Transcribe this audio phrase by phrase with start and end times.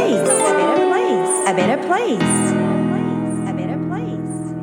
[0.00, 0.28] place.
[0.48, 1.46] A better place.
[1.46, 2.32] A better place.
[3.48, 4.54] A better place.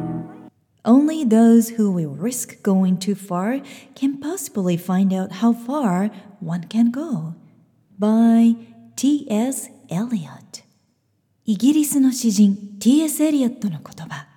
[0.85, 3.61] Only those who will risk going too far
[3.95, 7.35] can possibly find out how far one can go.
[7.99, 8.55] By
[8.95, 9.69] T.S.
[9.89, 10.63] Eliot
[11.45, 13.23] イギリスの詩人 T.S.
[13.23, 14.27] エリオットの言葉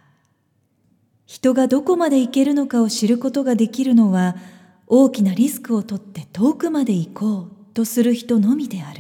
[1.27, 4.37] 人がどこまで行けるのかを知ることができるのは
[4.87, 9.00] 大きなリスクをとって遠くまで行こうとする人のみである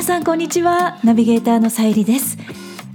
[0.00, 0.98] 皆さんこんにちは。
[1.04, 2.38] ナビゲーターのさゆりです。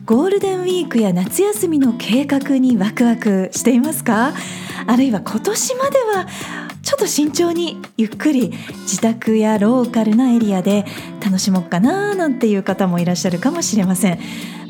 [0.08, 4.34] ゴールデンウィークや夏休みの計画にワクワクしていますか？
[4.88, 6.26] あるいは今年までは
[6.82, 10.84] ちょっと慎重にゆっくり自宅やローカルなエリアで
[11.24, 14.20] 楽しもうかななんていう方もいらっしゃるかもしれません、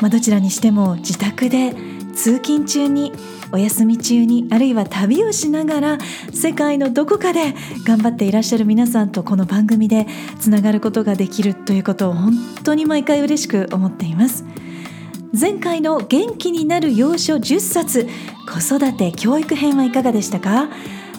[0.01, 1.73] まあ、どちらにしても自宅で
[2.13, 3.13] 通勤中に
[3.55, 5.97] お休み中にあるいは旅をしながら
[6.33, 7.53] 世界のどこかで
[7.85, 10.07] 頑張っていらっしゃる皆さんとこの番組で
[10.41, 12.33] つながることができるということを本
[12.65, 14.43] 当に毎回嬉しく思っています。
[15.39, 18.09] 前回の元気になる要所10冊
[18.45, 20.67] 子育て教育編はいかがでしたか？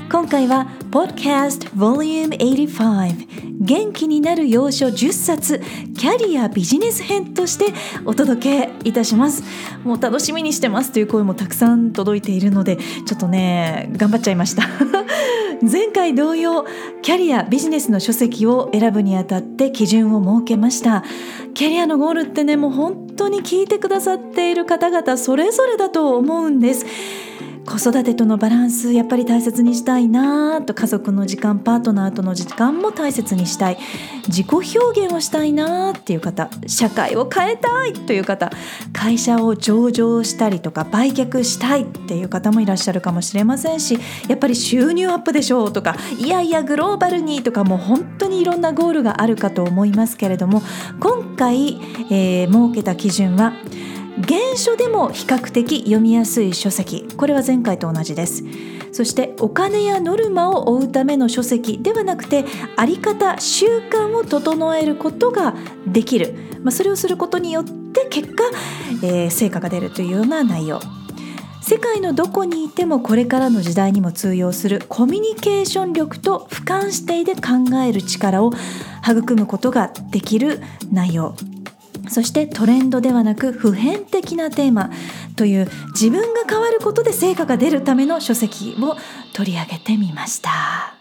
[0.08, 3.26] 今回は Podcast Vol.85
[3.60, 5.60] 元気になる要所10冊
[5.98, 9.42] キャリアビジネス編としてお届けいたします。
[9.82, 14.62] もう楽しみにしてますという声もたくさん届いているのでちょっとね頑張っちゃいました。
[15.60, 16.64] 前回同様
[17.02, 21.02] キャリアビジネスの書籍を選ぶにあたって基準を設けました。
[21.54, 26.86] キャリアのゴールってねもう本当に聞いてくださっている方々それぞれだと思うんです。
[27.66, 33.78] 子育てとのバランスやっぱり大切にしたいなと家族の時間パートナーとの時間も大切にしたい。
[34.28, 38.50] 自己表現をしたいなっていう方社会を変えたいという方
[38.92, 43.98] 会社を上場したりとか売却したいっていう方もいらっしゃるかもしれませんし
[44.28, 50.62] やっぱり収入アップでしょうとかいやいやグローバルにとかもう本当にいろんなゴールがあるかと思いますけれども
[51.00, 51.80] 今回、
[52.10, 53.52] えー、設けた基準は
[54.16, 57.06] 原書でも比較的読みやすい書籍。
[57.16, 58.44] これは前回と同じです。
[58.90, 62.46] そしてお金やノルマを追うための書籍ではなくて
[62.76, 65.54] あり方習慣を整えることが
[65.86, 68.44] できる、まあ、それをすることによって結果、
[69.02, 70.80] えー、成果が出るというような内容。
[71.60, 78.52] 世界のどこにいてもこれからの時代にも通用するコミュニケーション力と俯瞰してで考える力を
[79.02, 81.34] 育むことができる内容。
[82.08, 84.90] そしてトレンドではなく普遍的なテーマ
[85.36, 88.96] という自分が変わることで成果が出るための書籍を
[89.32, 90.96] 取り上げてみました。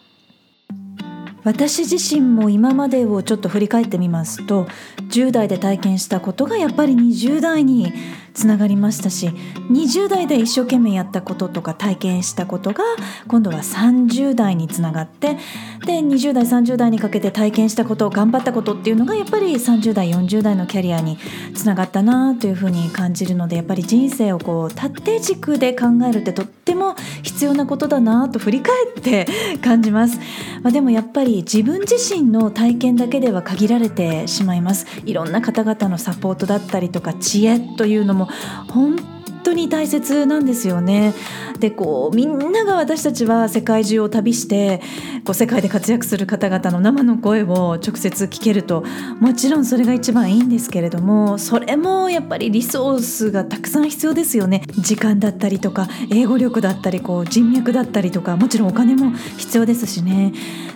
[1.46, 4.66] 私自身も今までをちょっと振り返ってみますと
[5.10, 7.92] 10代で体験したことがやっぱり20代に
[8.36, 9.28] つながりましたし
[9.70, 12.84] 20代で一生懸命やったこととか体験したことが
[13.26, 15.38] 今度は30代につながって
[15.86, 21.16] で20代30代にかけて体験したこと頑張ったことっていうのがやっぱり30代40代のキャリアに
[21.54, 29.26] つながったなというふうに感じるのでやっぱり人生をこう縦軸で考えるってとっても必要なことだなと振り返って
[29.62, 30.18] 感じます、
[30.62, 34.86] まあ、でもやっぱり自分自身の体験だけでは限られてしまいます。
[35.04, 38.25] いろんな方々のサポートだったりとか知恵というのも
[38.68, 38.96] 本
[39.42, 41.14] 当に大切なんですよね。
[41.60, 44.82] でこうみんなが私たちは世界中を旅して
[45.24, 48.84] こう世界で活躍する方々の生の声を直接聞けると
[49.20, 54.62] もちろんそれが一番いいんですけれどもそれもやっぱりリソースがたくさん必要ですよね。
[54.78, 60.32] 時間だったりとか英語力だったりこう人脈だったりとかもちろんお金も必要ですしね。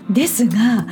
[0.08, 0.86] ですが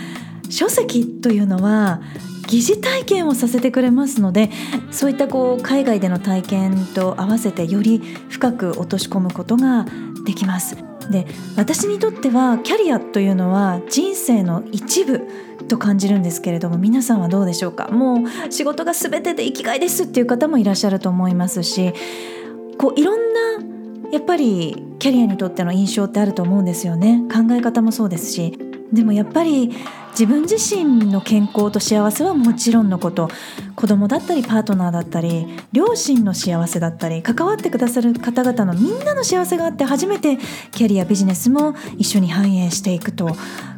[0.50, 2.00] 書籍というのは
[2.48, 4.50] 疑似体験をさせてくれますので
[4.90, 9.86] そういったこう海外での体験と合わせてより深く落とし込むことが
[10.24, 10.76] できます。
[11.10, 11.26] で
[11.56, 15.22] 私にとってはキャリアというのは人生の一部
[15.68, 17.88] と感じるんですけれども皆さんはどうでしょうか？
[17.88, 21.92] もう仕事が全てで生きがいですっていう方もいらっしゃると思いますし
[22.78, 27.22] こういろんなやっぱりキャリアにとっての印象ってあると思うんですよね。
[27.30, 28.58] 考え方もそうですし。
[28.90, 29.70] でもやっぱり
[30.18, 33.30] 自分自身の健康と幸せはもちろんのこと。
[33.76, 40.36] 子供だったりパートナーだったり両親の幸せだったり関わってくださる方々のみんなの幸せがあって初めて
[40.72, 43.30] キャリアビジネスも一緒に反映していくと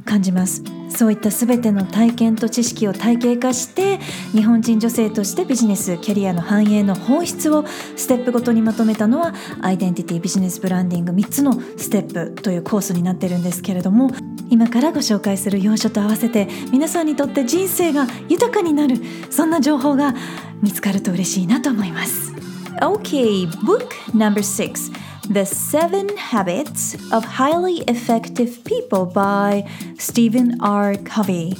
[0.07, 0.63] 感じます。
[0.91, 3.99] そういった全ての体験と知識を体系化して
[4.33, 7.65] 日本人女性としてビジネスキャリアの繁栄の本質を
[7.97, 9.33] ステップごとにまとめたのは
[9.63, 14.11] アイデンティティビジネスブランディング3つのステップというコースになってるんですけれども
[14.51, 18.97] 今からご紹介する要所と合わせてて皆さんにとって人生が豊かになる
[19.31, 20.15] そんな情報が
[20.63, 22.33] 見つかると嬉しいなと思います。
[22.81, 24.91] Okay, book number six.
[25.33, 29.65] The Seven Habits of Highly Effective People by
[29.97, 30.97] Stephen R.
[31.05, 31.55] Covey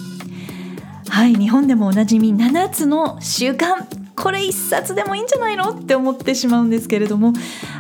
[1.09, 5.71] はい日本でもおなじみ7つの習慣これ一冊でもいいんじゃないの？
[5.71, 7.33] って思ってしまうんですけれども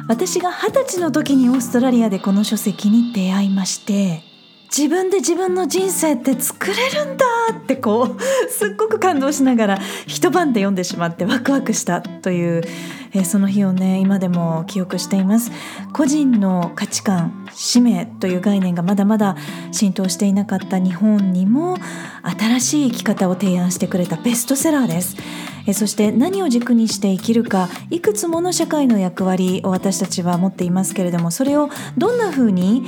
[0.06, 4.22] 私が二十歳の時にオーストラリアでこの書籍に出会いまして
[4.76, 12.62] 自分で自分の人生って作れるんだってこう すっごく感動しながら一晩で読んでしまってワクワクしたという、
[13.12, 15.50] えー、その日をね今でも記憶しています。
[15.92, 19.36] 個人の価値観使命という概念がまだまだ
[19.72, 21.76] 浸透していなかった日本にも
[22.22, 25.16] 新しい生き方を提案してくれたベストセラーです。
[25.66, 32.84] えそして何を軸にして生きるかいくつもの社会の役割を私たちは持っていますけれどもそれをどんな風に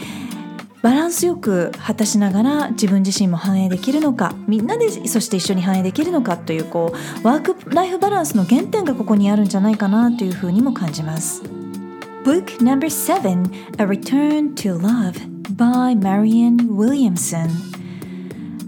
[0.83, 6.93] バランスよく果たしながら自分自身も反映できるのかみんなでそして一緒に反映できるのかというこ
[7.23, 11.43] うワークライフバランスの原点がここにあるんじゃないかなというふうにも感じます。
[12.25, 15.15] Book number 7 A Return to Love
[15.57, 17.49] by Marianne Williamson.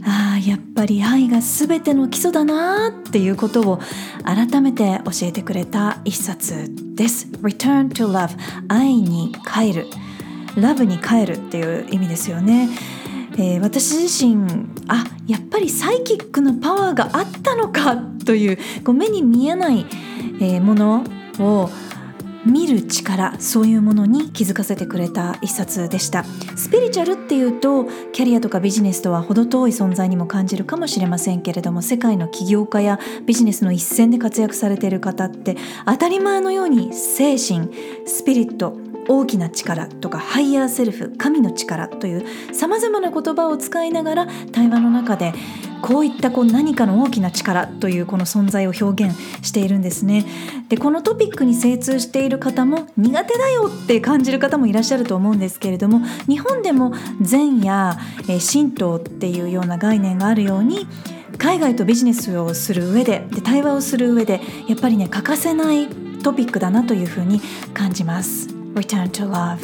[0.07, 3.81] あやっぱり愛が全ての基礎だなっていうことを
[4.25, 7.27] 改めて教えてくれた一冊です。
[7.43, 8.37] Return to Love
[8.69, 9.87] 愛に帰る。
[10.56, 12.69] ラブに帰るっていう意味ですよね。
[13.37, 14.47] えー、私自身
[14.87, 19.87] あやっぱりサイキックのパワーがあったのかというこう目に見えない、
[20.41, 21.05] えー、もの
[21.41, 21.69] を
[22.47, 26.25] 見る力そういうものに気づかせてくれた一冊でした
[26.56, 35.56] スピリチュアルっていうとキャリアとかビジネスとは程遠い存在にも感じるかもしれませんけれども世界の起業家やビジネスの一線で活躍されている方って
[35.87, 37.71] 当たり前のように精神
[38.06, 38.77] スピリット
[39.09, 45.33] 大きな力とかハイヤーセルフ神の力というさまざまな言葉を使いながら対話の中で
[45.83, 50.25] こういったこう何かの大きな力というこの存在を表現しているんですね。
[50.71, 57.99] でこのトピックに精通している方も苦手だよって感じる方もいらっしゃると思うんですけれども日本でも禅や、
[58.29, 60.87] え神道っていうような概念があるように
[61.37, 65.89] 海外とビジネスをする上でで対話をする上でやっぱりね欠かせない
[66.23, 67.43] トピックだなというふうに
[67.75, 68.54] 感じます。
[68.75, 69.62] Return to Love.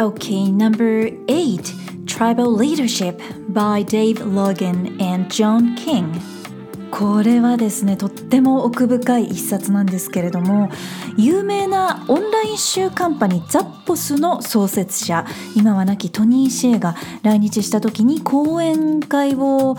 [0.00, 1.72] Okay, number eight
[2.06, 6.20] Tribal Leadership by Dave Logan and John King.
[6.92, 10.68] これはですねとっても奥深い一冊なんですけれども
[11.16, 15.24] 有名なオンライン週カンパニーザッポスの創設者
[15.56, 19.78] 今は亡きトニー・シェイが来日した時に講演会を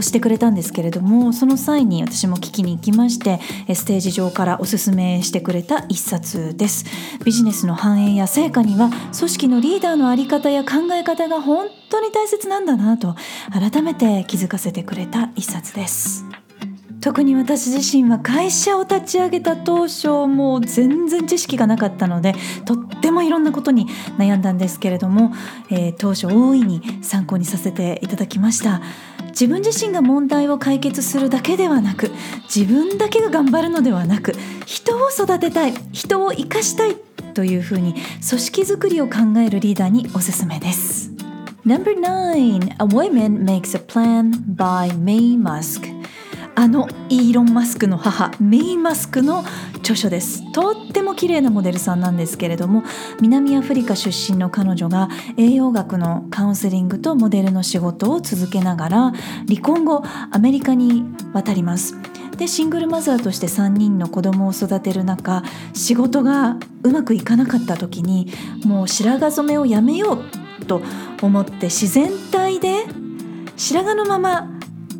[0.00, 3.40] してくれたんですけれどもその際に私も聞きに行きまして
[3.74, 6.84] ステージ上からおすすめしてくれた一冊です。
[7.24, 13.16] ビジネスの繁栄や成果には組織のリーダーの在り方や考え方が本当に大切なんだなと
[13.50, 16.24] 改めて気づかせてくれた一冊です。
[17.04, 22.34] 特に私自身は会社を立ち上げた当初もう全然知識がなかったので
[22.64, 25.30] とってもいろんなことに悩んだんですけれども、
[25.70, 28.80] えー、当初大いに参考にさせていただきました。
[29.28, 32.10] 自分自身が問題を解決するだけではなく
[32.44, 34.32] 自分だけが頑張るのではなく
[34.64, 36.96] 人を育てたい人を生かしたい
[37.34, 37.94] というふうに
[38.26, 41.10] 組織づくりを考えるリーダーにおすすめです。
[41.66, 45.93] No.9 A Woman Makes a Plan by May Musk.
[46.56, 49.44] あのイーロン・マスクの母メイ・マスクの
[49.78, 50.50] 著書です。
[50.52, 52.84] とっても綺麗なモデルさんなんですけれども
[53.20, 58.98] 南アフリカ出身の彼女が栄養学のカウンセリングとモデルの仕事を続けながら
[59.48, 61.96] 離婚後アメリカに渡ります。
[62.36, 68.32] でシングルマザーとして3人の子供を育てる中仕事がうまくいかなかった時に
[68.64, 70.82] もう白髪染めをやめようと
[71.22, 72.86] 思って自然体で
[73.56, 74.50] 白髪のまま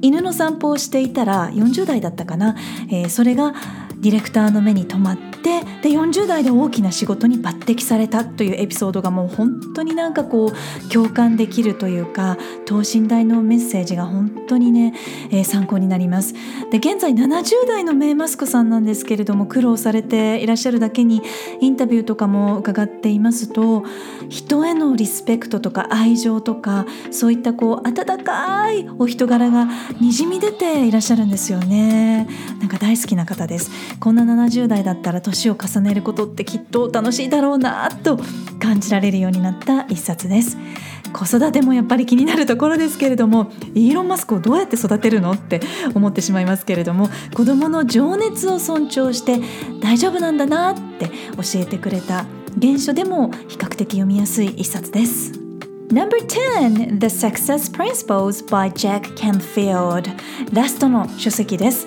[0.04, 2.56] 犬の散歩をしていたら40代だったかな、
[2.90, 3.54] えー、それが
[3.96, 14.94] ディレクターの目に留まってで40代で大きな仕事に抜擢されたというエピソードがもう本当になんかこう共感できるというか等身大のメッセージが本当にね、
[15.30, 16.34] えー、参考になります。
[16.70, 21.22] で現在70代のメイマスクさんなんですけれども苦労されていらっしゃるだけに
[21.60, 23.84] インタビューとかも伺っていますと
[24.30, 29.68] 人へのリスペクトとか愛情とかそういったこう温かいお人柄が
[30.00, 32.26] にじみ出ていらっしゃるんですよね。
[32.60, 33.70] なんか大好きな方です。
[34.00, 38.18] こんな70代だったら年を重ねることってきっと楽しいだろうなと
[38.60, 40.56] 感じられるようになった一冊です。
[41.12, 45.60] 子育てもやっぱり気になるところですけれどもイーロン・マスクをどうやって育てるのって
[45.94, 49.38] 思ってしまいますけれども子どもの情熱を尊重して
[49.80, 52.26] 大丈夫なんだなって教えてくれた
[52.60, 55.32] 原書でも比較的読みやすい一冊です。
[55.90, 60.10] Number 10 The Success Principles by Jack Canfield
[60.52, 61.86] ラストの書籍です。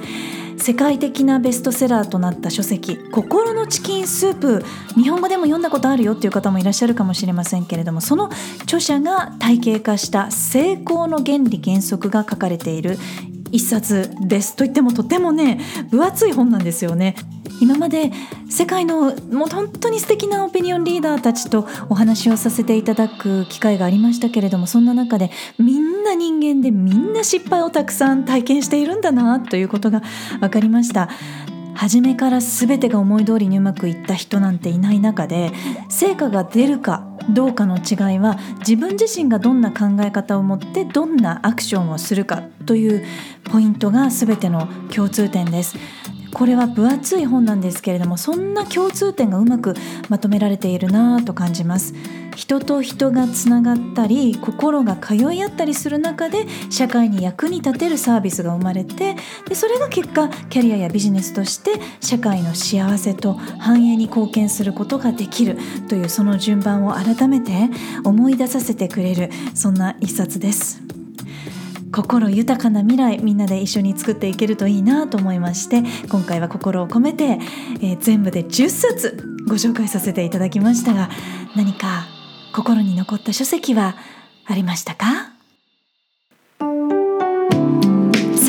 [0.58, 8.30] 世界的なベストセラーとなった書籍「心のチキンスープ」日本語でも読んだことあるよっていう方もいらっしゃるかもしれませんけれどもその
[8.64, 12.98] 著者が体系化した成功の原理原則が書かれている
[13.52, 15.60] 一冊ですといってもとてもね
[15.90, 17.16] 分厚い本なんですよね。
[17.60, 18.12] 今まで
[18.50, 30.02] 世界のもう本当に素敵なオピニオンリーダーたちとお話をさせていただく機会がありましたけれどもそんな中でみんなな人間でみんな失敗をたくさん体験しているんだなということが
[30.40, 31.10] 分かりました
[31.76, 35.52] 初めから全てが思い通りにうまくいった人なんていない中で
[35.90, 43.06] 成果が出るかどうかの違いは自分自身がどんな考え方を持ってどんなアクションをするかという
[43.44, 45.78] ポイントが全ての共通点です。
[46.38, 49.74] これは分厚い本なんですけれどもそんな共通点がうまく
[50.08, 51.96] まとめられているなと感じます
[52.36, 59.16] 人と人がつながったり心が通い合ったりする中で社会に役に立てるサービスが生まれて
[59.48, 65.58] でそれが結果キャリアやビジネスとして社会の幸せと繁栄に貢献することができる
[65.90, 67.52] というその順番を改めて
[68.04, 70.87] 思い出させてくれるそんな一冊です。
[71.98, 77.40] 心豊かな未来みんなで一緒に作っていけるといいなと思いまして今回は心を込めて、
[77.82, 81.10] えー、全部で10冊ご紹介させていただきましたが
[81.56, 82.06] 何か
[82.54, 83.96] 心に残った書籍は
[84.46, 85.34] ありましたか？
[86.60, 86.66] さ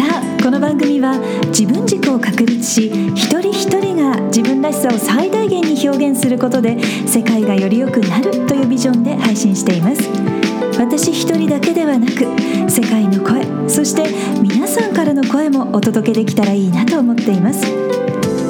[0.05, 1.15] あこの番組は
[1.47, 10.38] 自分軸を確立し一人一人が自分らしさを最大限に表現することで世界がより良くなるというビジョンで配信しています。
[10.79, 12.25] 私一人だけではなく
[12.71, 14.05] 世界の声そして
[14.41, 17.67] 皆さんからの声もお届けできたらいいなと思っています。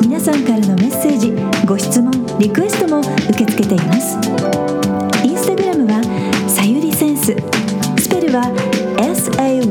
[0.02, 1.32] 皆さんからのメッセージ
[1.66, 4.16] ご質問リクエストも受け付けています。
[5.24, 6.02] インスタグラムは
[6.48, 7.34] さゆりセンス。
[7.98, 8.42] スペルは
[8.98, 9.68] SAYURISENSE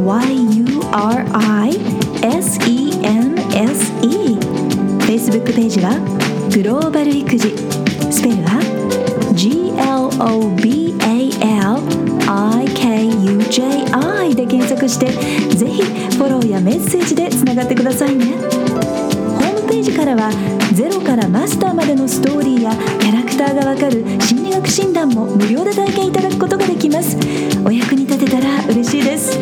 [5.07, 5.99] Facebook ページは
[6.53, 7.55] グローバル育児。
[8.11, 8.59] スペルは
[9.33, 10.76] GLOB
[14.87, 15.07] して
[15.55, 20.31] ぜひフォローやメッセージでつながってくださいねホームページからは
[20.73, 27.17] ゼロからマスターまでのストーリーやキャラクターがわかる心理学診断も無料で体験いただくことができます
[27.65, 29.37] お役に立てたら嬉しいです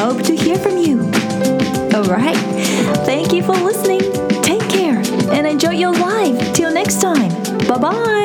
[0.00, 1.00] Hope to hear from you
[1.92, 2.36] Alright
[3.04, 4.00] Thank you for listening
[4.42, 4.98] Take care
[5.32, 7.30] and enjoy your life Till next time
[7.66, 8.20] Bye bye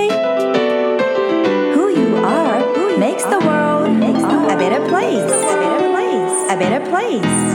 [2.98, 3.88] makes the world
[4.52, 5.22] a better place.
[5.22, 5.65] A better place.
[6.56, 7.55] A better place.